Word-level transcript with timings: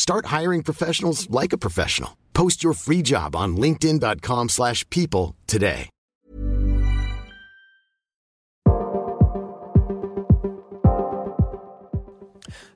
Start 0.00 0.24
hiring 0.26 0.62
professionals 0.62 1.28
like 1.28 1.52
a 1.52 1.58
professional. 1.58 2.16
Post 2.32 2.64
your 2.64 2.72
free 2.72 3.02
job 3.02 3.36
on 3.36 3.58
linkedin.com/people 3.58 4.48
slash 4.48 4.88
people 4.88 5.36
today. 5.46 5.90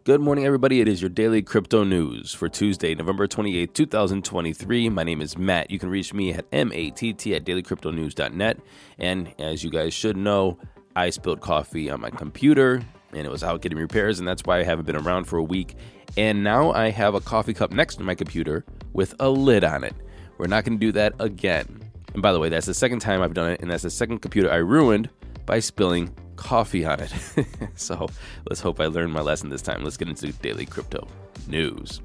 Good 0.05 0.21
morning, 0.21 0.45
everybody. 0.45 0.83
It 0.83 0.89
is 0.89 1.01
your 1.01 1.09
daily 1.09 1.41
crypto 1.41 1.83
news 1.83 2.35
for 2.35 2.51
Tuesday, 2.51 2.95
November 2.95 3.27
28th, 3.27 3.73
2023. 3.73 4.91
My 4.91 5.03
name 5.03 5.23
is 5.23 5.39
Matt. 5.39 5.71
You 5.71 5.79
can 5.79 5.89
reach 5.89 6.13
me 6.13 6.35
at 6.35 6.45
matt 6.53 7.35
at 7.35 7.47
dailycryptonews.net. 7.47 8.59
And 8.99 9.35
as 9.39 9.65
you 9.65 9.71
guys 9.71 9.95
should 9.95 10.19
know, 10.19 10.59
I 10.95 11.09
spilled 11.09 11.41
coffee 11.41 11.89
on 11.89 12.03
my 12.03 12.11
computer 12.11 12.83
and 13.15 13.27
it 13.27 13.31
was 13.31 13.43
out 13.43 13.63
getting 13.63 13.79
repairs, 13.79 14.19
and 14.19 14.27
that's 14.27 14.43
why 14.45 14.59
I 14.59 14.63
haven't 14.63 14.87
been 14.87 14.97
around 14.97 15.25
for 15.25 15.39
a 15.39 15.43
week. 15.43 15.77
And 16.17 16.45
now 16.45 16.73
I 16.73 16.91
have 16.91 17.15
a 17.15 17.21
coffee 17.21 17.55
cup 17.55 17.73
next 17.73 17.97
to 17.97 18.03
my 18.03 18.15
computer 18.15 18.65
with 18.93 19.15
a 19.21 19.29
lid 19.29 19.65
on 19.65 19.85
it. 19.85 19.95
We're 20.39 20.47
not 20.47 20.65
going 20.65 20.79
to 20.79 20.87
do 20.87 20.93
that 20.93 21.15
again. 21.19 21.91
And 22.13 22.23
by 22.23 22.33
the 22.33 22.39
way, 22.39 22.49
that's 22.49 22.67
the 22.67 22.75
second 22.75 23.01
time 23.01 23.23
I've 23.23 23.35
done 23.35 23.51
it, 23.51 23.61
and 23.61 23.71
that's 23.71 23.83
the 23.83 23.91
second 23.91 24.19
computer 24.19 24.51
I 24.51 24.57
ruined 24.57 25.11
by 25.47 25.59
spilling 25.59 26.15
coffee 26.37 26.85
on 26.85 27.01
it. 27.01 27.13
so 27.75 28.09
let's 28.49 28.61
hope 28.61 28.81
I 28.81 28.87
learned 28.87 29.13
my 29.13 29.21
lesson 29.21 29.51
this 29.51 29.63
time. 29.63 29.83
Let's 29.83 29.97
get 29.97 30.09
into 30.09 30.33
daily 30.33 30.67
crypto 30.67 31.09
news. 31.47 32.01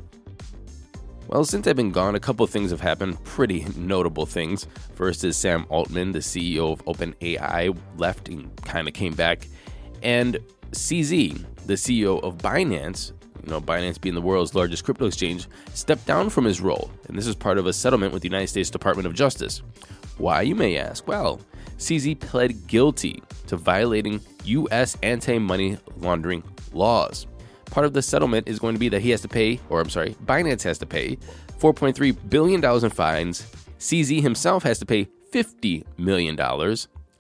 Well, 1.28 1.46
since 1.46 1.68
I've 1.68 1.76
been 1.76 1.92
gone, 1.92 2.16
a 2.16 2.20
couple 2.20 2.48
things 2.48 2.72
have 2.72 2.82
happened, 2.82 3.24
pretty 3.24 3.64
notable 3.76 4.26
things. 4.26 4.66
First 4.96 5.24
is 5.24 5.38
Sam 5.38 5.68
Altman, 5.70 6.12
the 6.12 6.20
CEO 6.20 6.74
of 6.74 6.84
OpenAI, 6.86 7.78
left 7.98 8.30
and 8.30 8.56
kind 8.64 8.88
of 8.88 8.96
came 8.96 9.14
back. 9.14 9.48
And 10.04 10.40
CZ, 10.72 11.46
the 11.66 11.74
CEO 11.74 12.22
of 12.24 12.38
Binance, 12.38 13.12
you 13.44 13.52
know, 13.52 13.62
Binance 13.62 14.00
being 14.00 14.16
the 14.16 14.22
world's 14.22 14.56
largest 14.56 14.84
crypto 14.84 15.06
exchange, 15.06 15.48
stepped 15.74 16.06
down 16.06 16.30
from 16.30 16.46
his 16.46 16.62
role, 16.62 16.92
and 17.08 17.18
this 17.18 17.28
is 17.28 17.36
part 17.36 17.58
of 17.58 17.66
a 17.66 17.74
settlement 17.74 18.14
with 18.14 18.22
the 18.22 18.28
United 18.28 18.48
States 18.48 18.70
Department 18.70 19.08
of 19.08 19.14
Justice. 19.14 19.62
Why, 20.18 20.42
you 20.42 20.56
may 20.56 20.78
ask? 20.78 21.08
Well, 21.08 21.40
CZ 21.78 22.20
pled 22.20 22.68
guilty 22.68 23.24
to 23.48 23.56
violating 23.56 24.20
U.S. 24.44 24.98
anti 25.02 25.40
money 25.40 25.78
laundering 25.98 26.44
laws. 26.74 27.26
Part 27.66 27.86
of 27.86 27.94
the 27.94 28.02
settlement 28.02 28.48
is 28.48 28.60
going 28.60 28.76
to 28.76 28.80
be 28.80 28.90
that 28.90 29.02
he 29.02 29.12
has 29.12 29.22
to 29.22 29.28
pay, 29.28 29.60
or 29.70 29.80
I'm 29.80 29.90
sorry, 29.90 30.16
Binance 30.26 30.64
has 30.64 30.78
to 30.80 30.86
pay 30.86 31.18
$4.3 31.60 32.18
billion 32.30 32.64
in 32.64 32.90
fines. 32.90 33.50
CZ 33.80 34.22
himself 34.22 34.64
has 34.64 34.80
to 34.80 34.86
pay 34.86 35.08
$50 35.32 35.86
million 35.98 36.36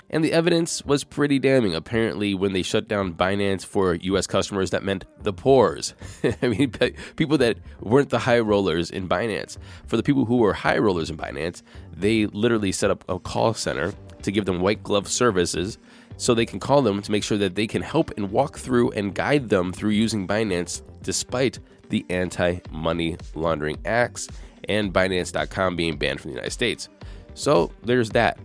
and 0.09 0.23
the 0.23 0.31
evidence 0.31 0.83
was 0.85 1.03
pretty 1.03 1.39
damning. 1.39 1.75
Apparently, 1.75 2.33
when 2.33 2.53
they 2.53 2.61
shut 2.61 2.87
down 2.87 3.13
Binance 3.13 3.65
for 3.65 3.95
US 3.95 4.27
customers, 4.27 4.71
that 4.71 4.83
meant 4.83 5.05
the 5.21 5.33
poors. 5.33 5.93
I 6.41 6.47
mean, 6.47 6.71
people 7.15 7.37
that 7.37 7.57
weren't 7.79 8.09
the 8.09 8.19
high 8.19 8.39
rollers 8.39 8.89
in 8.89 9.07
Binance. 9.07 9.57
For 9.87 9.97
the 9.97 10.03
people 10.03 10.25
who 10.25 10.37
were 10.37 10.53
high 10.53 10.77
rollers 10.77 11.09
in 11.09 11.17
Binance, 11.17 11.61
they 11.91 12.25
literally 12.27 12.71
set 12.71 12.89
up 12.91 13.03
a 13.07 13.19
call 13.19 13.53
center 13.53 13.93
to 14.23 14.31
give 14.31 14.45
them 14.45 14.61
white 14.61 14.83
glove 14.83 15.07
services 15.07 15.77
so 16.17 16.33
they 16.33 16.45
can 16.45 16.59
call 16.59 16.81
them 16.81 17.01
to 17.01 17.11
make 17.11 17.23
sure 17.23 17.37
that 17.37 17.55
they 17.55 17.67
can 17.67 17.81
help 17.81 18.11
and 18.17 18.31
walk 18.31 18.57
through 18.57 18.91
and 18.91 19.15
guide 19.15 19.49
them 19.49 19.71
through 19.71 19.91
using 19.91 20.27
Binance 20.27 20.81
despite 21.01 21.59
the 21.89 22.05
anti 22.09 22.59
money 22.71 23.17
laundering 23.35 23.77
acts 23.85 24.27
and 24.67 24.93
Binance.com 24.93 25.75
being 25.75 25.97
banned 25.97 26.19
from 26.19 26.31
the 26.31 26.35
United 26.35 26.51
States. 26.51 26.89
So 27.33 27.71
there's 27.83 28.09
that. 28.11 28.37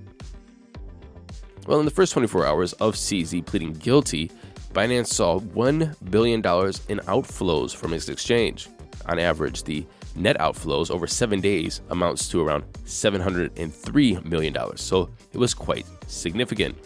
Well, 1.67 1.79
in 1.79 1.87
the 1.87 1.91
first 1.91 2.13
24 2.13 2.47
hours 2.47 2.73
of 2.75 2.95
CZ 2.95 3.47
pleading 3.47 3.73
guilty, 3.73 4.31
Binance 4.75 5.07
saw 5.07 5.39
$1 5.39 6.11
billion 6.11 6.41
in 6.41 6.99
outflows 7.07 7.75
from 7.75 7.95
its 7.95 8.11
exchange. 8.11 8.69
On 9.07 9.19
average, 9.19 9.65
the 9.65 9.87
net 10.15 10.37
outflows 10.39 10.91
over 10.91 11.07
seven 11.07 11.41
days 11.41 11.81
amounts 11.89 12.29
to 12.29 12.47
around 12.47 12.65
$703 12.85 14.25
million, 14.27 14.77
so 14.77 15.11
it 15.33 15.39
was 15.39 15.55
quite 15.55 15.87
significant. 16.07 16.77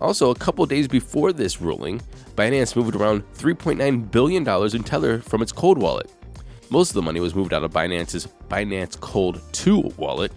Also, 0.00 0.30
a 0.30 0.34
couple 0.34 0.66
days 0.66 0.88
before 0.88 1.32
this 1.32 1.60
ruling, 1.60 2.00
Binance 2.34 2.74
moved 2.74 2.96
around 2.96 3.22
$3.9 3.34 4.10
billion 4.10 4.48
in 4.74 4.82
Tether 4.82 5.20
from 5.20 5.42
its 5.42 5.52
cold 5.52 5.78
wallet. 5.78 6.10
Most 6.70 6.90
of 6.90 6.94
the 6.94 7.02
money 7.02 7.20
was 7.20 7.36
moved 7.36 7.54
out 7.54 7.62
of 7.62 7.72
Binance's 7.72 8.26
Binance 8.48 8.98
Cold 9.00 9.40
2 9.52 9.92
wallet, 9.96 10.32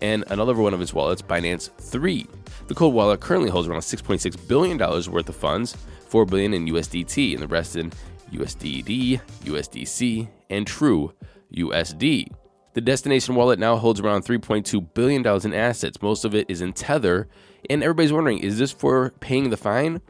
and 0.00 0.24
another 0.28 0.54
one 0.54 0.72
of 0.72 0.80
its 0.80 0.94
wallets, 0.94 1.20
Binance 1.20 1.70
3. 1.78 2.26
The 2.68 2.74
cold 2.74 2.94
wallet 2.94 3.20
currently 3.20 3.50
holds 3.50 3.68
around 3.68 3.80
$6.6 3.80 4.48
billion 4.48 4.78
worth 4.78 5.28
of 5.28 5.36
funds, 5.36 5.76
4 6.08 6.24
billion 6.26 6.54
in 6.54 6.66
USDT, 6.66 7.34
and 7.34 7.42
the 7.42 7.48
rest 7.48 7.76
in 7.76 7.92
USDD, 8.32 9.20
USDC, 9.44 10.28
and 10.50 10.66
True 10.66 11.12
USD. 11.54 12.32
The 12.74 12.80
destination 12.80 13.34
wallet 13.34 13.58
now 13.58 13.76
holds 13.76 14.00
around 14.00 14.24
$3.2 14.24 14.94
billion 14.94 15.26
in 15.26 15.54
assets. 15.54 16.02
Most 16.02 16.24
of 16.24 16.34
it 16.34 16.44
is 16.50 16.60
in 16.60 16.72
Tether. 16.72 17.28
And 17.70 17.82
everybody's 17.82 18.12
wondering 18.12 18.38
is 18.38 18.58
this 18.58 18.70
for 18.70 19.14
paying 19.20 19.50
the 19.50 19.56
fine 19.56 20.02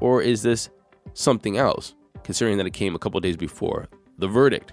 or 0.00 0.22
is 0.22 0.42
this 0.42 0.70
something 1.12 1.58
else, 1.58 1.94
considering 2.22 2.56
that 2.58 2.66
it 2.66 2.72
came 2.72 2.94
a 2.94 2.98
couple 2.98 3.20
days 3.20 3.36
before 3.36 3.88
the 4.18 4.26
verdict? 4.26 4.72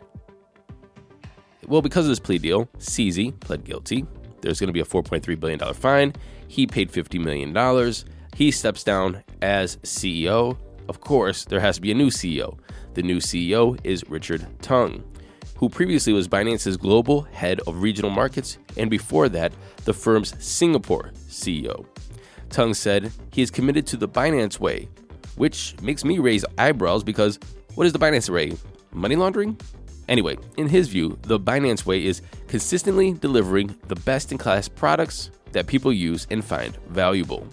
Well, 1.67 1.81
because 1.81 2.05
of 2.05 2.09
this 2.09 2.19
plea 2.19 2.37
deal, 2.37 2.65
CZ 2.77 3.39
pled 3.39 3.63
guilty. 3.63 4.05
There's 4.41 4.59
going 4.59 4.67
to 4.67 4.73
be 4.73 4.81
a 4.81 4.85
$4.3 4.85 5.39
billion 5.39 5.73
fine. 5.73 6.13
He 6.47 6.67
paid 6.67 6.91
$50 6.91 7.23
million. 7.23 7.93
He 8.35 8.51
steps 8.51 8.83
down 8.83 9.23
as 9.41 9.77
CEO. 9.77 10.57
Of 10.89 11.01
course, 11.01 11.45
there 11.45 11.59
has 11.59 11.75
to 11.75 11.81
be 11.81 11.91
a 11.91 11.95
new 11.95 12.09
CEO. 12.09 12.57
The 12.93 13.03
new 13.03 13.17
CEO 13.17 13.79
is 13.83 14.03
Richard 14.09 14.45
Teng, 14.59 15.03
who 15.55 15.69
previously 15.69 16.11
was 16.11 16.27
Binance's 16.27 16.75
global 16.75 17.21
head 17.21 17.61
of 17.67 17.81
regional 17.81 18.11
markets, 18.11 18.57
and 18.77 18.89
before 18.89 19.29
that, 19.29 19.53
the 19.85 19.93
firm's 19.93 20.33
Singapore 20.43 21.11
CEO. 21.29 21.85
Tung 22.49 22.73
said 22.73 23.11
he 23.31 23.41
is 23.41 23.49
committed 23.49 23.87
to 23.87 23.97
the 23.97 24.09
Binance 24.09 24.59
way, 24.59 24.89
which 25.37 25.75
makes 25.81 26.03
me 26.03 26.19
raise 26.19 26.43
eyebrows 26.57 27.03
because 27.03 27.39
what 27.75 27.87
is 27.87 27.93
the 27.93 27.99
Binance 27.99 28.29
way? 28.29 28.57
Money 28.91 29.15
laundering? 29.15 29.57
Anyway, 30.11 30.37
in 30.57 30.67
his 30.67 30.89
view, 30.89 31.17
the 31.21 31.39
Binance 31.39 31.85
way 31.85 32.05
is 32.05 32.21
consistently 32.49 33.13
delivering 33.13 33.73
the 33.87 33.95
best 33.95 34.33
in 34.33 34.37
class 34.37 34.67
products, 34.67 35.31
that 35.53 35.67
people 35.67 35.93
use 35.93 36.27
and 36.29 36.43
find 36.43 36.75
valuable. 36.89 37.47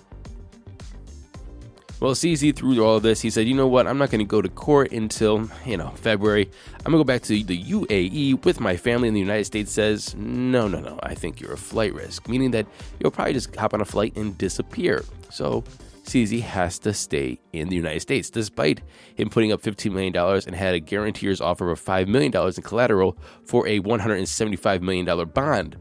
Well, 2.00 2.14
CZ 2.14 2.56
through 2.56 2.84
all 2.84 2.96
of 2.96 3.04
this, 3.04 3.20
he 3.20 3.30
said, 3.30 3.46
you 3.46 3.54
know 3.54 3.68
what, 3.68 3.86
I'm 3.86 3.96
not 3.96 4.10
going 4.10 4.18
to 4.18 4.24
go 4.24 4.42
to 4.42 4.48
court 4.48 4.90
until, 4.90 5.48
you 5.64 5.76
know, 5.76 5.90
February. 5.90 6.50
I'm 6.84 6.90
going 6.90 6.98
to 7.00 7.04
go 7.04 7.04
back 7.04 7.22
to 7.22 7.44
the 7.44 7.62
UAE 7.62 8.44
with 8.44 8.58
my 8.58 8.76
family, 8.76 9.06
and 9.06 9.16
the 9.16 9.20
United 9.20 9.44
States 9.44 9.70
says, 9.70 10.16
no, 10.16 10.66
no, 10.66 10.80
no, 10.80 10.98
I 11.04 11.14
think 11.14 11.40
you're 11.40 11.52
a 11.52 11.56
flight 11.56 11.94
risk, 11.94 12.28
meaning 12.28 12.50
that 12.52 12.66
you'll 12.98 13.12
probably 13.12 13.34
just 13.34 13.54
hop 13.54 13.72
on 13.72 13.80
a 13.80 13.84
flight 13.84 14.16
and 14.16 14.36
disappear. 14.36 15.04
So 15.30 15.62
CZ 16.08 16.40
has 16.40 16.78
to 16.80 16.94
stay 16.94 17.38
in 17.52 17.68
the 17.68 17.76
United 17.76 18.00
States, 18.00 18.30
despite 18.30 18.80
him 19.14 19.28
putting 19.28 19.52
up 19.52 19.60
$15 19.60 19.92
million 19.92 20.16
and 20.16 20.56
had 20.56 20.74
a 20.74 20.80
guarantors 20.80 21.40
offer 21.40 21.70
of 21.70 21.84
$5 21.84 22.08
million 22.08 22.32
in 22.34 22.62
collateral 22.62 23.18
for 23.44 23.66
a 23.68 23.80
$175 23.80 24.80
million 24.80 25.28
bond. 25.28 25.76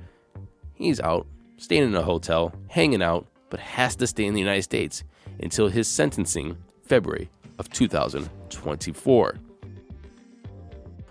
He's 0.74 1.00
out, 1.00 1.28
staying 1.58 1.84
in 1.84 1.96
a 1.96 2.04
hotel, 2.04 2.54
hanging 2.68 3.02
out, 3.02 3.26
but 3.50 3.62
has 3.62 3.96
to 3.96 4.08
stay 4.08 4.26
in 4.26 4.34
the 4.34 4.42
United 4.42 4.64
States 4.64 5.04
until 5.40 5.70
his 5.70 5.88
sentencing 5.88 6.58
February 6.84 7.30
of 7.58 7.70
2024. 7.70 9.40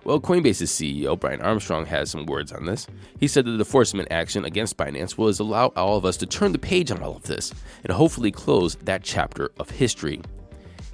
Well, 0.06 0.20
Coinbase's 0.20 0.70
CEO, 0.70 1.19
Brian 1.19 1.43
Armstrong, 1.43 1.85
has 1.87 2.12
some 2.12 2.26
words 2.26 2.53
on 2.53 2.64
this. 2.64 2.87
He 3.19 3.26
said 3.26 3.44
that 3.44 3.50
the 3.50 3.58
enforcement 3.58 4.06
action 4.12 4.44
against 4.44 4.76
Binance 4.76 5.19
will 5.19 5.35
allow 5.41 5.73
all 5.75 5.97
of 5.97 6.05
us 6.05 6.17
to 6.19 6.26
turn 6.26 6.53
the 6.53 6.61
page 6.61 6.93
on 6.93 7.03
all 7.03 7.17
of 7.17 7.25
this 7.25 7.53
and 7.82 7.93
hopefully 7.93 8.31
close 8.31 8.76
that 8.76 9.03
chapter 9.03 9.50
of 9.58 9.69
history. 9.69 10.20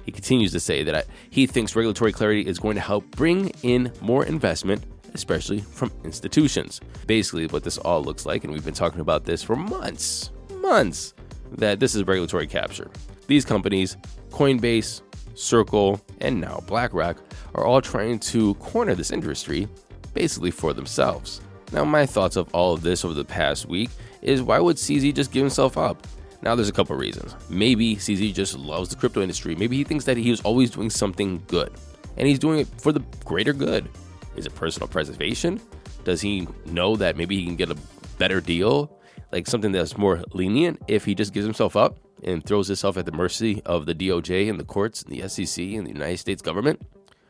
He 0.03 0.11
continues 0.11 0.51
to 0.53 0.59
say 0.59 0.81
that 0.85 1.05
he 1.29 1.45
thinks 1.45 1.75
regulatory 1.75 2.11
clarity 2.11 2.41
is 2.41 2.57
going 2.57 2.73
to 2.73 2.81
help 2.81 3.05
bring 3.11 3.49
in 3.61 3.91
more 4.01 4.25
investment, 4.25 4.83
especially 5.13 5.59
from 5.59 5.91
institutions. 6.03 6.81
Basically, 7.05 7.45
what 7.45 7.63
this 7.63 7.77
all 7.77 8.03
looks 8.03 8.25
like, 8.25 8.43
and 8.43 8.51
we've 8.51 8.65
been 8.65 8.73
talking 8.73 8.99
about 8.99 9.25
this 9.25 9.43
for 9.43 9.55
months, 9.55 10.31
months, 10.55 11.13
that 11.51 11.79
this 11.79 11.93
is 11.93 12.03
regulatory 12.07 12.47
capture. 12.47 12.89
These 13.27 13.45
companies, 13.45 13.95
Coinbase, 14.31 15.02
Circle, 15.35 16.01
and 16.21 16.39
now 16.39 16.63
BlackRock, 16.67 17.17
are 17.55 17.65
all 17.65 17.81
trying 17.81 18.19
to 18.19 18.53
corner 18.55 18.95
this 18.95 19.11
industry 19.11 19.67
basically 20.13 20.51
for 20.51 20.73
themselves. 20.73 21.41
Now, 21.71 21.83
my 21.83 22.05
thoughts 22.05 22.35
of 22.35 22.53
all 22.53 22.73
of 22.73 22.83
this 22.83 23.03
over 23.03 23.13
the 23.13 23.25
past 23.25 23.65
week 23.67 23.89
is 24.21 24.41
why 24.41 24.59
would 24.59 24.77
CZ 24.77 25.15
just 25.15 25.31
give 25.31 25.41
himself 25.41 25.77
up? 25.77 26.05
Now, 26.43 26.55
there's 26.55 26.69
a 26.69 26.73
couple 26.73 26.95
reasons. 26.95 27.35
Maybe 27.49 27.95
CZ 27.95 28.33
just 28.33 28.57
loves 28.57 28.89
the 28.89 28.95
crypto 28.95 29.21
industry. 29.21 29.55
Maybe 29.55 29.77
he 29.77 29.83
thinks 29.83 30.05
that 30.05 30.17
he 30.17 30.29
was 30.29 30.41
always 30.41 30.69
doing 30.69 30.89
something 30.89 31.41
good, 31.47 31.71
and 32.17 32.27
he's 32.27 32.37
doing 32.39 32.59
it 32.59 32.67
for 32.79 32.91
the 32.91 33.01
greater 33.25 33.53
good. 33.53 33.89
Is 34.35 34.45
it 34.45 34.53
personal 34.53 34.87
preservation? 34.87 35.59
Does 36.03 36.21
he 36.21 36.47
know 36.65 36.95
that 36.97 37.17
maybe 37.17 37.37
he 37.37 37.45
can 37.45 37.55
get 37.55 37.71
a 37.71 37.77
better 38.17 38.41
deal, 38.41 38.99
like 39.31 39.47
something 39.47 39.71
that's 39.71 39.97
more 39.97 40.23
lenient 40.33 40.81
if 40.87 41.05
he 41.05 41.15
just 41.15 41.33
gives 41.33 41.45
himself 41.45 41.75
up? 41.75 41.97
And 42.25 42.45
throws 42.45 42.69
itself 42.69 42.97
at 42.97 43.05
the 43.05 43.11
mercy 43.11 43.61
of 43.65 43.85
the 43.85 43.95
DOJ 43.95 44.49
and 44.49 44.59
the 44.59 44.65
courts 44.65 45.03
and 45.03 45.11
the 45.11 45.27
SEC 45.27 45.63
and 45.63 45.85
the 45.85 45.91
United 45.91 46.17
States 46.17 46.41
government? 46.41 46.81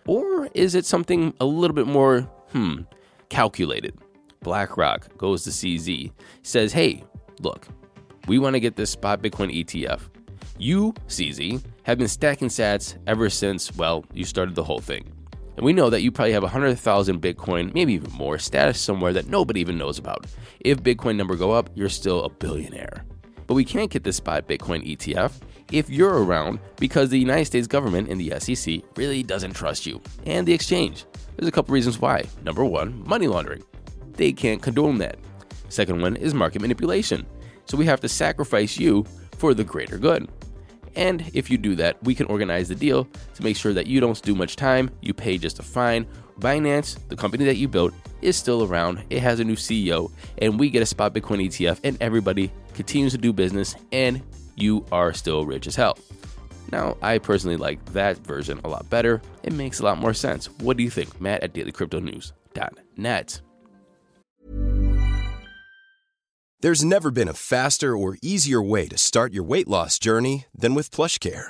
Or 0.05 0.49
is 0.53 0.75
it 0.75 0.85
something 0.85 1.33
a 1.39 1.45
little 1.45 1.75
bit 1.75 1.87
more, 1.87 2.21
hmm, 2.51 2.81
calculated? 3.29 3.97
BlackRock 4.41 5.17
goes 5.17 5.43
to 5.43 5.49
CZ, 5.49 6.11
says, 6.41 6.73
hey, 6.73 7.03
look, 7.39 7.67
we 8.27 8.39
want 8.39 8.55
to 8.55 8.59
get 8.59 8.75
this 8.75 8.91
spot 8.91 9.21
Bitcoin 9.21 9.63
ETF. 9.63 10.01
You, 10.57 10.93
CZ, 11.07 11.63
have 11.83 11.97
been 11.97 12.07
stacking 12.07 12.49
sats 12.49 12.97
ever 13.07 13.29
since, 13.29 13.75
well, 13.75 14.05
you 14.13 14.25
started 14.25 14.55
the 14.55 14.63
whole 14.63 14.79
thing. 14.79 15.11
And 15.55 15.65
we 15.65 15.73
know 15.73 15.89
that 15.89 16.01
you 16.01 16.11
probably 16.11 16.33
have 16.33 16.43
100,000 16.43 17.21
Bitcoin, 17.21 17.73
maybe 17.73 17.93
even 17.93 18.11
more, 18.11 18.37
status 18.39 18.79
somewhere 18.79 19.13
that 19.13 19.27
nobody 19.27 19.61
even 19.61 19.77
knows 19.77 19.99
about. 19.99 20.25
If 20.59 20.81
Bitcoin 20.81 21.15
number 21.15 21.35
go 21.35 21.51
up, 21.51 21.69
you're 21.75 21.89
still 21.89 22.23
a 22.23 22.29
billionaire. 22.29 23.05
But 23.47 23.55
we 23.55 23.65
can't 23.65 23.91
get 23.91 24.03
this 24.03 24.17
spot 24.17 24.47
Bitcoin 24.47 24.87
ETF 24.87 25.33
if 25.71 25.89
you're 25.89 26.23
around 26.23 26.59
because 26.77 27.09
the 27.09 27.19
United 27.19 27.45
States 27.45 27.67
government 27.67 28.09
and 28.09 28.19
the 28.19 28.39
SEC 28.39 28.81
really 28.95 29.23
doesn't 29.23 29.53
trust 29.53 29.85
you 29.85 30.01
and 30.25 30.47
the 30.47 30.53
exchange. 30.53 31.05
There's 31.35 31.47
a 31.47 31.51
couple 31.51 31.73
reasons 31.73 31.99
why. 31.99 32.23
Number 32.43 32.63
one, 32.63 33.03
money 33.07 33.27
laundering. 33.27 33.63
They 34.13 34.31
can't 34.31 34.61
condone 34.61 34.99
that. 34.99 35.17
Second 35.69 36.01
one 36.01 36.15
is 36.15 36.33
market 36.33 36.61
manipulation. 36.61 37.25
So 37.65 37.77
we 37.77 37.85
have 37.85 38.01
to 38.01 38.09
sacrifice 38.09 38.77
you 38.77 39.05
for 39.37 39.53
the 39.53 39.63
greater 39.63 39.97
good. 39.97 40.29
And 40.95 41.29
if 41.33 41.49
you 41.49 41.57
do 41.57 41.75
that, 41.75 42.01
we 42.03 42.13
can 42.13 42.27
organize 42.27 42.69
the 42.69 42.75
deal 42.75 43.07
to 43.33 43.43
make 43.43 43.57
sure 43.57 43.73
that 43.73 43.87
you 43.87 43.99
don't 43.99 44.21
do 44.21 44.35
much 44.35 44.55
time, 44.55 44.91
you 45.01 45.13
pay 45.13 45.37
just 45.37 45.59
a 45.59 45.63
fine. 45.63 46.05
Binance, 46.39 46.97
the 47.09 47.15
company 47.15 47.45
that 47.45 47.57
you 47.57 47.67
built, 47.67 47.93
is 48.21 48.37
still 48.37 48.63
around. 48.63 49.03
It 49.09 49.19
has 49.19 49.39
a 49.39 49.43
new 49.43 49.55
CEO, 49.55 50.11
and 50.39 50.59
we 50.59 50.69
get 50.69 50.81
a 50.81 50.85
spot 50.85 51.13
Bitcoin 51.13 51.45
ETF, 51.45 51.79
and 51.83 51.97
everybody 52.01 52.51
continues 52.73 53.13
to 53.13 53.17
do 53.17 53.33
business, 53.33 53.75
and 53.91 54.21
you 54.55 54.85
are 54.91 55.13
still 55.13 55.45
rich 55.45 55.67
as 55.67 55.75
hell. 55.75 55.97
Now, 56.71 56.97
I 57.01 57.19
personally 57.19 57.57
like 57.57 57.83
that 57.93 58.17
version 58.17 58.59
a 58.63 58.67
lot 58.67 58.89
better. 58.89 59.21
It 59.43 59.53
makes 59.53 59.79
a 59.79 59.83
lot 59.83 59.99
more 59.99 60.13
sense. 60.13 60.47
What 60.59 60.77
do 60.77 60.83
you 60.83 60.89
think? 60.89 61.21
Matt 61.21 61.43
at 61.43 61.53
dailycryptonews.net. 61.53 63.41
There's 66.61 66.83
never 66.85 67.11
been 67.11 67.27
a 67.27 67.33
faster 67.33 67.97
or 67.97 68.17
easier 68.21 68.61
way 68.61 68.87
to 68.87 68.97
start 68.97 69.33
your 69.33 69.43
weight 69.43 69.67
loss 69.67 69.99
journey 69.99 70.45
than 70.55 70.73
with 70.73 70.91
PlushCare. 70.91 71.49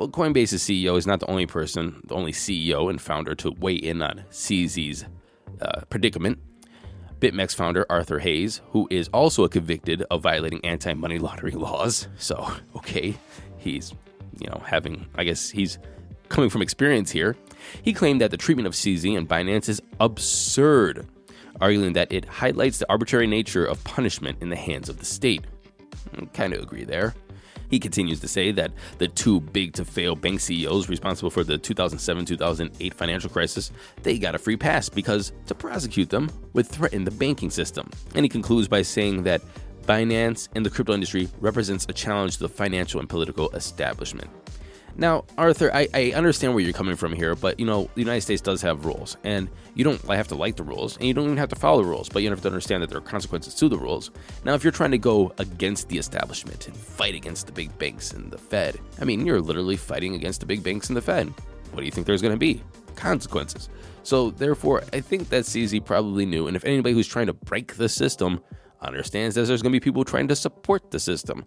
Well, 0.00 0.08
Coinbase's 0.08 0.62
CEO 0.62 0.96
is 0.96 1.06
not 1.06 1.20
the 1.20 1.26
only 1.26 1.44
person, 1.44 2.00
the 2.06 2.14
only 2.14 2.32
CEO 2.32 2.88
and 2.88 2.98
founder 2.98 3.34
to 3.34 3.50
weigh 3.50 3.74
in 3.74 4.00
on 4.00 4.24
CZ's 4.30 5.04
uh, 5.60 5.82
predicament. 5.90 6.38
BitMEX 7.18 7.54
founder 7.54 7.84
Arthur 7.90 8.18
Hayes, 8.18 8.62
who 8.70 8.88
is 8.90 9.08
also 9.08 9.46
convicted 9.46 10.02
of 10.10 10.22
violating 10.22 10.64
anti 10.64 10.94
money 10.94 11.18
laundering 11.18 11.58
laws. 11.58 12.08
So, 12.16 12.50
okay, 12.76 13.14
he's, 13.58 13.92
you 14.38 14.48
know, 14.48 14.62
having, 14.64 15.06
I 15.16 15.24
guess 15.24 15.50
he's 15.50 15.78
coming 16.30 16.48
from 16.48 16.62
experience 16.62 17.10
here. 17.10 17.36
He 17.82 17.92
claimed 17.92 18.22
that 18.22 18.30
the 18.30 18.38
treatment 18.38 18.68
of 18.68 18.72
CZ 18.72 19.18
and 19.18 19.28
Binance 19.28 19.68
is 19.68 19.82
absurd, 20.00 21.06
arguing 21.60 21.92
that 21.92 22.10
it 22.10 22.24
highlights 22.24 22.78
the 22.78 22.88
arbitrary 22.88 23.26
nature 23.26 23.66
of 23.66 23.84
punishment 23.84 24.38
in 24.40 24.48
the 24.48 24.56
hands 24.56 24.88
of 24.88 24.96
the 24.96 25.04
state. 25.04 25.44
Kind 26.32 26.54
of 26.54 26.62
agree 26.62 26.84
there. 26.84 27.14
He 27.70 27.78
continues 27.78 28.20
to 28.20 28.28
say 28.28 28.50
that 28.52 28.72
the 28.98 29.08
too 29.08 29.40
big 29.40 29.72
to 29.74 29.84
fail 29.84 30.16
bank 30.16 30.40
CEOs 30.40 30.88
responsible 30.88 31.30
for 31.30 31.44
the 31.44 31.56
2007-2008 31.58 32.92
financial 32.94 33.30
crisis, 33.30 33.70
they 34.02 34.18
got 34.18 34.34
a 34.34 34.38
free 34.38 34.56
pass 34.56 34.88
because 34.88 35.32
to 35.46 35.54
prosecute 35.54 36.10
them 36.10 36.30
would 36.52 36.66
threaten 36.66 37.04
the 37.04 37.10
banking 37.10 37.50
system. 37.50 37.88
And 38.14 38.24
he 38.24 38.28
concludes 38.28 38.68
by 38.68 38.82
saying 38.82 39.22
that 39.22 39.40
Binance 39.86 40.48
and 40.54 40.66
the 40.66 40.70
crypto 40.70 40.92
industry 40.92 41.28
represents 41.40 41.86
a 41.88 41.92
challenge 41.92 42.34
to 42.34 42.40
the 42.40 42.48
financial 42.48 43.00
and 43.00 43.08
political 43.08 43.50
establishment. 43.50 44.30
Now, 44.96 45.24
Arthur, 45.38 45.72
I, 45.72 45.88
I 45.94 46.12
understand 46.14 46.54
where 46.54 46.62
you're 46.62 46.72
coming 46.72 46.96
from 46.96 47.12
here, 47.12 47.34
but 47.34 47.58
you 47.58 47.66
know, 47.66 47.88
the 47.94 48.00
United 48.00 48.20
States 48.20 48.42
does 48.42 48.60
have 48.62 48.84
rules, 48.84 49.16
and 49.24 49.48
you 49.74 49.84
don't 49.84 50.00
have 50.08 50.28
to 50.28 50.34
like 50.34 50.56
the 50.56 50.62
rules, 50.62 50.96
and 50.96 51.06
you 51.06 51.14
don't 51.14 51.24
even 51.24 51.36
have 51.36 51.48
to 51.50 51.56
follow 51.56 51.82
the 51.82 51.88
rules, 51.88 52.08
but 52.08 52.22
you 52.22 52.30
have 52.30 52.40
to 52.42 52.48
understand 52.48 52.82
that 52.82 52.90
there 52.90 52.98
are 52.98 53.02
consequences 53.02 53.54
to 53.54 53.68
the 53.68 53.78
rules. 53.78 54.10
Now, 54.44 54.54
if 54.54 54.64
you're 54.64 54.72
trying 54.72 54.90
to 54.90 54.98
go 54.98 55.32
against 55.38 55.88
the 55.88 55.98
establishment 55.98 56.66
and 56.66 56.76
fight 56.76 57.14
against 57.14 57.46
the 57.46 57.52
big 57.52 57.76
banks 57.78 58.12
and 58.12 58.30
the 58.30 58.38
Fed, 58.38 58.78
I 59.00 59.04
mean, 59.04 59.24
you're 59.24 59.40
literally 59.40 59.76
fighting 59.76 60.14
against 60.14 60.40
the 60.40 60.46
big 60.46 60.62
banks 60.62 60.88
and 60.88 60.96
the 60.96 61.02
Fed. 61.02 61.32
What 61.72 61.80
do 61.80 61.84
you 61.86 61.92
think 61.92 62.06
there's 62.06 62.22
going 62.22 62.34
to 62.34 62.38
be? 62.38 62.62
Consequences. 62.96 63.68
So, 64.02 64.30
therefore, 64.30 64.82
I 64.92 65.00
think 65.00 65.28
that 65.28 65.44
CZ 65.44 65.84
probably 65.84 66.26
knew, 66.26 66.46
and 66.46 66.56
if 66.56 66.64
anybody 66.64 66.94
who's 66.94 67.06
trying 67.06 67.26
to 67.26 67.32
break 67.32 67.76
the 67.76 67.88
system 67.88 68.40
understands 68.82 69.34
that 69.34 69.46
there's 69.46 69.62
going 69.62 69.72
to 69.72 69.80
be 69.80 69.84
people 69.84 70.04
trying 70.04 70.28
to 70.28 70.36
support 70.36 70.90
the 70.90 70.98
system, 70.98 71.44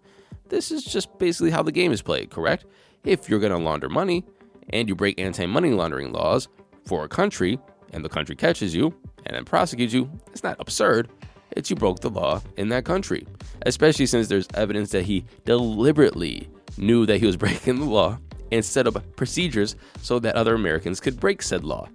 this 0.49 0.71
is 0.71 0.83
just 0.83 1.17
basically 1.17 1.51
how 1.51 1.63
the 1.63 1.71
game 1.71 1.91
is 1.91 2.01
played, 2.01 2.29
correct? 2.29 2.65
if 3.05 3.29
you're 3.29 3.39
going 3.39 3.51
to 3.51 3.57
launder 3.57 3.89
money 3.89 4.23
and 4.69 4.87
you 4.87 4.95
break 4.95 5.19
anti 5.19 5.45
money 5.45 5.71
laundering 5.71 6.11
laws 6.11 6.47
for 6.85 7.03
a 7.03 7.09
country, 7.09 7.59
and 7.91 8.03
the 8.03 8.09
country 8.09 8.35
catches 8.35 8.73
you 8.73 8.93
and 9.25 9.35
then 9.35 9.45
prosecutes 9.45 9.93
you, 9.93 10.09
it's 10.31 10.43
not 10.43 10.57
absurd. 10.59 11.09
It's 11.51 11.69
you 11.69 11.75
broke 11.75 11.99
the 11.99 12.09
law 12.09 12.41
in 12.57 12.69
that 12.69 12.85
country, 12.85 13.27
especially 13.65 14.07
since 14.07 14.27
there's 14.27 14.47
evidence 14.55 14.89
that 14.91 15.03
he 15.03 15.25
deliberately 15.45 16.49
knew 16.77 17.05
that 17.05 17.19
he 17.19 17.27
was 17.27 17.37
breaking 17.43 17.79
the 17.79 17.85
law 17.85 18.17
and 18.51 18.65
set 18.65 18.87
up 18.87 19.15
procedures 19.15 19.75
so 20.01 20.19
that 20.19 20.35
other 20.35 20.55
Americans 20.55 20.99
could 20.99 21.19
break 21.19 21.41
said 21.41 21.63
law. 21.63 21.87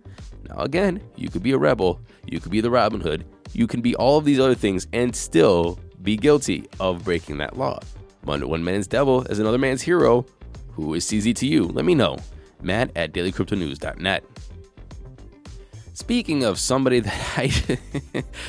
Now, 0.48 0.58
again, 0.58 1.02
you 1.16 1.28
could 1.28 1.42
be 1.42 1.52
a 1.52 1.58
rebel, 1.58 2.00
you 2.24 2.40
could 2.40 2.52
be 2.52 2.60
the 2.60 2.70
Robin 2.70 3.00
Hood, 3.00 3.24
you 3.52 3.66
can 3.66 3.80
be 3.80 3.94
all 3.96 4.18
of 4.18 4.24
these 4.24 4.40
other 4.40 4.54
things 4.54 4.86
and 4.92 5.14
still 5.14 5.78
be 6.02 6.16
guilty 6.16 6.68
of 6.80 7.04
breaking 7.04 7.38
that 7.38 7.56
law. 7.56 7.80
One, 8.22 8.62
man's 8.62 8.86
devil 8.86 9.22
is 9.24 9.38
another 9.38 9.58
man's 9.58 9.82
hero. 9.82 10.26
Who 10.72 10.94
is 10.94 11.06
CZ 11.06 11.34
to 11.36 11.46
you? 11.46 11.64
Let 11.64 11.84
me 11.84 11.94
know. 11.94 12.18
Matt 12.60 12.90
at 12.94 13.12
dailycryptonews.net. 13.12 14.24
Speaking 15.94 16.44
of 16.44 16.58
somebody 16.58 17.00
that 17.00 17.32
I. 17.36 17.50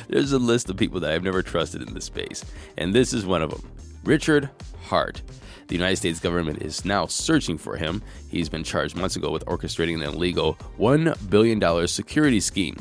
there's 0.07 0.33
a 0.33 0.39
list 0.39 0.69
of 0.69 0.77
people 0.77 0.99
that 0.99 1.11
I've 1.11 1.23
never 1.23 1.41
trusted 1.41 1.81
in 1.81 1.93
this 1.93 2.05
space, 2.05 2.43
and 2.77 2.93
this 2.93 3.13
is 3.13 3.25
one 3.25 3.41
of 3.41 3.51
them 3.51 3.71
Richard 4.03 4.49
Heart. 4.83 5.21
The 5.67 5.75
United 5.75 5.97
States 5.97 6.19
government 6.19 6.63
is 6.63 6.83
now 6.83 7.05
searching 7.05 7.57
for 7.57 7.75
him. 7.75 8.01
He's 8.29 8.49
been 8.49 8.63
charged 8.63 8.95
months 8.95 9.15
ago 9.15 9.29
with 9.31 9.45
orchestrating 9.45 9.95
an 9.95 10.01
illegal 10.01 10.57
$1 10.79 11.29
billion 11.29 11.87
security 11.87 12.39
scheme. 12.39 12.75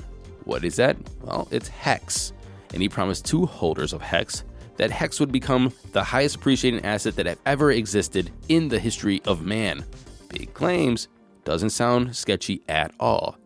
What 0.48 0.64
is 0.64 0.76
that? 0.76 0.96
Well, 1.20 1.46
it's 1.50 1.68
Hex. 1.68 2.32
And 2.72 2.80
he 2.80 2.88
promised 2.88 3.26
to 3.26 3.44
holders 3.44 3.92
of 3.92 4.00
Hex 4.00 4.44
that 4.78 4.90
Hex 4.90 5.20
would 5.20 5.30
become 5.30 5.74
the 5.92 6.02
highest 6.02 6.36
appreciating 6.36 6.86
asset 6.86 7.16
that 7.16 7.26
have 7.26 7.38
ever 7.44 7.70
existed 7.70 8.30
in 8.48 8.70
the 8.70 8.78
history 8.78 9.20
of 9.26 9.44
man. 9.44 9.84
Big 10.30 10.54
claims, 10.54 11.08
doesn't 11.44 11.68
sound 11.68 12.16
sketchy 12.16 12.62
at 12.66 12.94
all. 12.98 13.36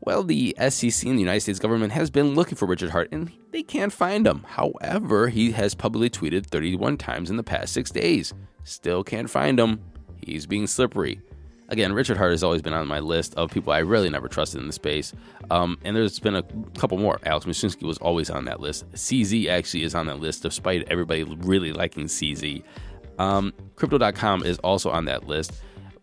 Well, 0.00 0.24
the 0.24 0.56
SEC 0.68 1.06
and 1.08 1.16
the 1.16 1.22
United 1.22 1.42
States 1.42 1.60
government 1.60 1.92
has 1.92 2.10
been 2.10 2.34
looking 2.34 2.56
for 2.56 2.66
Richard 2.66 2.90
Heart 2.90 3.10
and 3.12 3.30
they 3.52 3.62
can't 3.62 3.92
find 3.92 4.26
him. 4.26 4.44
However, 4.44 5.28
he 5.28 5.52
has 5.52 5.76
publicly 5.76 6.10
tweeted 6.10 6.46
31 6.46 6.96
times 6.96 7.30
in 7.30 7.36
the 7.36 7.44
past 7.44 7.72
six 7.72 7.92
days. 7.92 8.34
Still 8.64 9.04
can't 9.04 9.30
find 9.30 9.60
him. 9.60 9.80
He's 10.16 10.46
being 10.46 10.66
slippery. 10.66 11.20
Again, 11.70 11.92
Richard 11.92 12.16
Heart 12.16 12.30
has 12.30 12.42
always 12.42 12.62
been 12.62 12.72
on 12.72 12.86
my 12.86 13.00
list 13.00 13.34
of 13.36 13.50
people 13.50 13.72
I 13.72 13.80
really 13.80 14.08
never 14.08 14.26
trusted 14.26 14.60
in 14.60 14.66
the 14.66 14.72
space. 14.72 15.12
Um, 15.50 15.78
and 15.84 15.94
there's 15.94 16.18
been 16.18 16.36
a 16.36 16.42
couple 16.78 16.96
more. 16.96 17.20
Alex 17.24 17.44
Mashinsky 17.44 17.82
was 17.82 17.98
always 17.98 18.30
on 18.30 18.46
that 18.46 18.60
list. 18.60 18.90
CZ 18.92 19.48
actually 19.48 19.82
is 19.82 19.94
on 19.94 20.06
that 20.06 20.18
list, 20.18 20.42
despite 20.42 20.88
everybody 20.90 21.24
really 21.24 21.72
liking 21.72 22.04
CZ. 22.04 22.62
Um, 23.18 23.52
Crypto.com 23.76 24.44
is 24.44 24.58
also 24.58 24.90
on 24.90 25.04
that 25.06 25.26
list. 25.26 25.60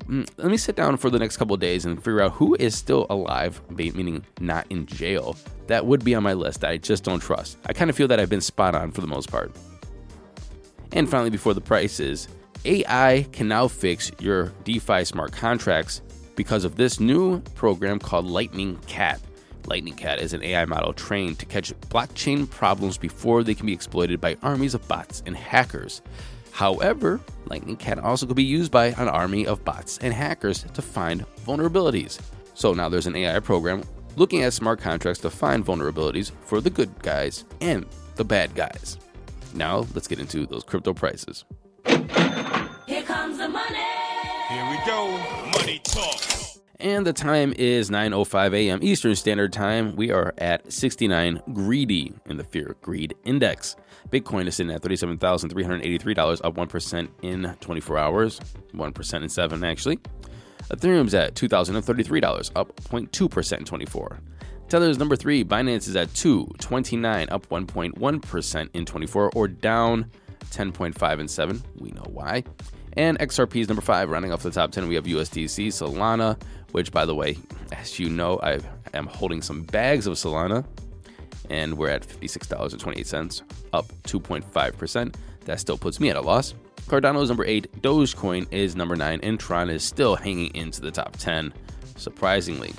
Mm, 0.08 0.30
let 0.38 0.52
me 0.52 0.58
sit 0.58 0.76
down 0.76 0.98
for 0.98 1.10
the 1.10 1.18
next 1.18 1.38
couple 1.38 1.58
days 1.58 1.86
and 1.86 1.98
figure 1.98 2.22
out 2.22 2.34
who 2.34 2.56
is 2.60 2.76
still 2.76 3.08
alive, 3.10 3.60
meaning 3.70 4.24
not 4.40 4.68
in 4.70 4.86
jail, 4.86 5.36
that 5.66 5.86
would 5.86 6.04
be 6.04 6.14
on 6.14 6.22
my 6.22 6.34
list 6.34 6.62
that 6.62 6.70
I 6.70 6.78
just 6.78 7.04
don't 7.04 7.20
trust. 7.20 7.58
I 7.66 7.74
kind 7.74 7.90
of 7.90 7.96
feel 7.96 8.08
that 8.10 8.20
I've 8.20 8.30
been 8.30 8.42
spot 8.42 8.76
on 8.76 8.92
for 8.92 9.02
the 9.02 9.08
most 9.08 9.32
part. 9.32 9.56
And 10.92 11.10
finally, 11.10 11.32
before 11.32 11.56
the 11.56 11.62
prices, 11.62 12.28
AI 12.66 13.28
can 13.32 13.48
now 13.48 13.68
fix 13.68 14.12
your 14.20 14.52
DeFi 14.64 15.06
smart 15.06 15.32
contracts 15.32 16.02
because 16.36 16.66
of 16.66 16.76
this 16.76 17.00
new 17.00 17.40
program 17.54 18.00
called 18.00 18.26
Lightning 18.26 18.78
Cat. 18.88 19.22
Lightning 19.68 19.94
Cat 19.94 20.20
is 20.20 20.34
an 20.34 20.44
AI 20.44 20.66
model 20.66 20.94
trained 20.94 21.40
to 21.40 21.46
catch 21.46 21.74
blockchain 21.90 22.50
problems 22.50 22.98
before 22.98 23.44
they 23.44 23.56
can 23.56 23.66
be 23.66 23.74
exploited 23.74 24.20
by 24.20 24.38
armies 24.42 24.74
of 24.74 24.88
bots 24.88 25.22
and 25.26 25.36
hackers. 25.36 26.02
However, 26.52 27.20
Lightning 27.48 27.78
Cat 27.78 28.00
also 28.00 28.26
could 28.26 28.36
be 28.36 28.44
used 28.44 28.72
by 28.72 28.88
an 28.88 29.10
army 29.10 29.46
of 29.46 29.64
bots 29.64 29.98
and 30.00 30.14
hackers 30.14 30.64
to 30.74 30.82
find 30.82 31.26
vulnerabilities. 31.46 32.20
So 32.54 32.74
now 32.74 32.90
there's 32.90 33.08
an 33.08 33.16
AI 33.16 33.40
program 33.42 33.84
looking 34.16 34.44
at 34.44 34.54
smart 34.54 34.80
contracts 34.80 35.22
to 35.22 35.30
find 35.30 35.66
vulnerabilities 35.66 36.32
for 36.42 36.62
the 36.62 36.70
good 36.70 36.92
guys 37.02 37.46
and 37.62 37.86
the 38.16 38.26
bad 38.26 38.56
guys. 38.56 38.98
Now 39.54 39.86
let's 39.94 40.08
get 40.08 40.20
into 40.20 40.46
those 40.46 40.64
crypto 40.64 40.94
prices. 40.94 41.46
Here 44.56 44.70
we 44.70 44.78
go. 44.86 45.10
Money 45.52 45.80
talk. 45.80 46.22
And 46.80 47.06
the 47.06 47.12
time 47.12 47.54
is 47.58 47.90
9:05 47.90 48.54
a.m. 48.54 48.80
Eastern 48.82 49.14
Standard 49.14 49.52
Time. 49.52 49.98
We 49.98 50.12
are 50.12 50.34
at 50.38 50.72
69 50.72 51.42
greedy 51.52 52.14
in 52.28 52.38
the 52.38 52.46
Fear 52.46 52.78
Greed 52.82 53.16
Index. 53.26 53.76
Bitcoin 54.10 54.48
is 54.48 54.56
sitting 54.56 54.72
at 54.72 54.82
$37,383, 54.82 56.40
up 56.46 56.56
1% 56.56 57.08
in 57.22 57.58
24 57.60 57.98
hours, 57.98 58.40
1% 58.74 59.24
in 59.24 59.28
7 59.28 59.64
actually. 59.66 60.00
Ethereum's 60.70 61.14
at 61.14 61.36
$2,033, 61.36 62.52
up 62.56 62.74
0.2% 62.78 63.58
in 63.58 63.66
24. 63.66 64.20
Tether 64.70 64.90
is 64.90 64.98
number 64.98 65.18
3, 65.18 65.44
Binance 65.44 65.90
is 65.90 65.98
at 65.98 66.14
229, 66.14 67.28
up 67.30 67.46
1.1% 67.50 68.70
in 68.74 68.86
24 68.86 69.32
or 69.36 69.48
down 69.50 70.10
10.5 70.52 71.20
and 71.20 71.30
7. 71.30 71.62
We 71.78 71.92
know 71.92 72.06
why. 72.08 72.46
And 72.98 73.20
XRP 73.20 73.62
is 73.62 73.68
number 73.68 73.82
5, 73.82 74.10
rounding 74.10 74.32
off 74.32 74.44
the 74.44 74.52
top 74.52 74.72
10 74.72 74.88
we 74.88 74.96
have 74.96 75.04
USDC, 75.04 75.68
Solana, 75.68 76.42
which 76.72 76.92
by 76.92 77.06
the 77.06 77.16
way, 77.16 77.38
as 77.72 78.00
you 78.00 78.10
know, 78.10 78.40
I 78.42 78.60
am 78.94 79.08
holding 79.08 79.42
some 79.42 79.64
bags 79.64 80.08
of 80.08 80.14
Solana 80.14 80.66
and 81.50 81.78
we're 81.78 81.90
at 81.90 82.06
$56.28, 82.06 83.42
up 83.74 83.86
2.5%. 84.04 85.16
That 85.46 85.60
still 85.60 85.78
puts 85.78 86.00
me 86.00 86.10
at 86.10 86.16
a 86.16 86.22
loss. 86.22 86.56
Cardano 86.88 87.22
is 87.22 87.30
number 87.30 87.46
8, 87.46 87.82
Dogecoin 87.82 88.48
is 88.52 88.76
number 88.76 88.96
9, 88.96 89.20
and 89.24 89.40
Tron 89.40 89.70
is 89.70 89.84
still 89.84 90.16
hanging 90.16 90.54
into 90.56 90.82
the 90.82 90.92
top 90.92 91.16
10, 91.18 91.52
surprisingly. 91.96 92.74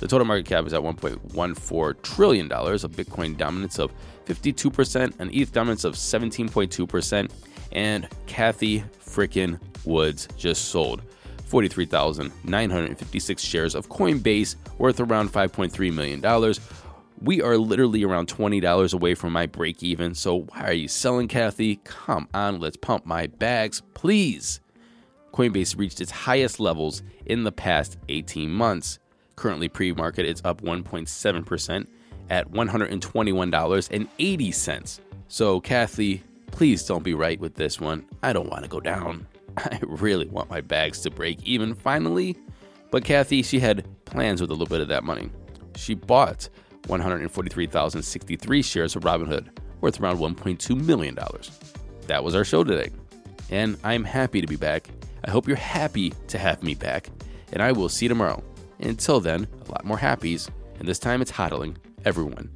The 0.00 0.08
total 0.08 0.26
market 0.26 0.46
cap 0.46 0.66
is 0.66 0.74
at 0.74 0.80
$1.14 0.82 2.02
trillion, 2.02 2.46
a 2.46 2.56
Bitcoin 2.56 3.36
dominance 3.36 3.78
of 3.78 3.92
52%, 4.26 5.20
an 5.20 5.30
ETH 5.32 5.52
dominance 5.52 5.84
of 5.84 5.94
17.2%, 5.94 7.30
and 7.72 8.08
Cathie 8.26 8.84
frickin' 9.04 9.58
Woods 9.84 10.28
just 10.36 10.66
sold 10.66 11.02
43,956 11.46 13.42
shares 13.42 13.74
of 13.74 13.88
Coinbase 13.88 14.54
worth 14.78 15.00
around 15.00 15.32
$5.3 15.32 15.92
million 15.92 16.20
we 17.20 17.42
are 17.42 17.56
literally 17.56 18.04
around 18.04 18.28
$20 18.28 18.94
away 18.94 19.14
from 19.14 19.32
my 19.32 19.46
break 19.46 19.82
even. 19.82 20.14
So 20.14 20.42
why 20.42 20.64
are 20.64 20.72
you 20.72 20.88
selling, 20.88 21.28
Cathie? 21.28 21.76
Come 21.84 22.28
on, 22.34 22.60
let's 22.60 22.76
pump 22.76 23.06
my 23.06 23.26
bags, 23.26 23.80
please. 23.94 24.60
Coinbase 25.32 25.78
reached 25.78 26.00
its 26.00 26.10
highest 26.10 26.58
levels 26.60 27.02
in 27.26 27.44
the 27.44 27.52
past 27.52 27.98
18 28.08 28.50
months. 28.50 28.98
Currently, 29.36 29.68
pre 29.68 29.92
market, 29.92 30.26
it's 30.26 30.42
up 30.44 30.62
1.7% 30.62 31.86
at 32.30 32.50
$121.80. 32.50 35.00
So, 35.28 35.60
Cathie, 35.60 36.22
please 36.50 36.84
don't 36.84 37.02
be 37.02 37.14
right 37.14 37.38
with 37.38 37.54
this 37.54 37.80
one. 37.80 38.06
I 38.22 38.32
don't 38.32 38.50
want 38.50 38.64
to 38.64 38.70
go 38.70 38.80
down. 38.80 39.26
I 39.56 39.78
really 39.82 40.26
want 40.26 40.50
my 40.50 40.60
bags 40.60 41.00
to 41.02 41.10
break 41.10 41.42
even 41.44 41.74
finally. 41.74 42.36
But 42.90 43.04
Cathie, 43.04 43.42
she 43.42 43.58
had 43.58 43.86
plans 44.04 44.40
with 44.40 44.50
a 44.50 44.54
little 44.54 44.66
bit 44.66 44.80
of 44.80 44.88
that 44.88 45.04
money. 45.04 45.30
She 45.76 45.94
bought 45.94 46.48
143,063 46.86 48.62
shares 48.62 48.96
of 48.96 49.02
Robinhood, 49.02 49.48
worth 49.80 50.00
around 50.00 50.18
$1.2 50.18 50.84
million. 50.84 51.18
That 52.06 52.22
was 52.22 52.34
our 52.34 52.44
show 52.44 52.64
today. 52.64 52.90
And 53.50 53.76
I'm 53.84 54.04
happy 54.04 54.40
to 54.40 54.46
be 54.46 54.56
back. 54.56 54.88
I 55.24 55.30
hope 55.30 55.46
you're 55.46 55.56
happy 55.56 56.12
to 56.28 56.38
have 56.38 56.62
me 56.62 56.74
back. 56.74 57.10
And 57.52 57.62
I 57.62 57.72
will 57.72 57.88
see 57.88 58.06
you 58.06 58.08
tomorrow. 58.08 58.42
Until 58.80 59.20
then, 59.20 59.46
a 59.66 59.70
lot 59.70 59.84
more 59.84 59.98
happies. 59.98 60.48
And 60.78 60.86
this 60.86 60.98
time 60.98 61.22
it's 61.22 61.32
hodling 61.32 61.76
everyone. 62.04 62.55